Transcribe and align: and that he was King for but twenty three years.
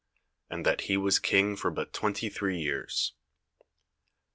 and 0.49 0.65
that 0.65 0.81
he 0.81 0.97
was 0.97 1.19
King 1.19 1.55
for 1.55 1.69
but 1.69 1.93
twenty 1.93 2.27
three 2.27 2.59
years. 2.59 3.13